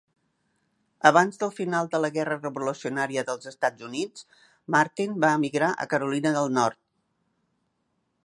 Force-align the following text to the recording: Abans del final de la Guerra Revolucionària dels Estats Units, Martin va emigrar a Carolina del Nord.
Abans 1.09 1.35
del 1.41 1.51
final 1.57 1.89
de 1.91 1.99
la 2.05 2.09
Guerra 2.15 2.37
Revolucionària 2.39 3.25
dels 3.27 3.51
Estats 3.53 3.85
Units, 3.89 4.25
Martin 4.77 5.15
va 5.25 5.33
emigrar 5.41 5.71
a 5.85 5.89
Carolina 5.93 6.35
del 6.39 6.51
Nord. 6.57 6.81